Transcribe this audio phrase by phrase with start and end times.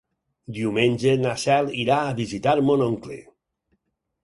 [0.53, 3.21] Diumenge na Cel irà a visitar mon oncle.